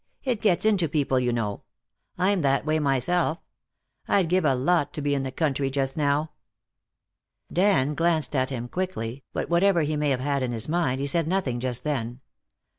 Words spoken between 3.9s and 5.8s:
I'd give a lot to be in the country